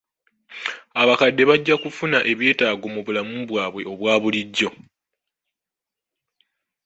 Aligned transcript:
Abakadde 1.01 1.43
bajja 1.49 1.75
kufuna 1.83 2.17
ebyetaago 2.31 2.85
mu 2.95 3.01
bulamu 3.05 3.35
bwabwe 3.49 3.81
obwa 3.91 4.13
bulijjo. 4.21 4.69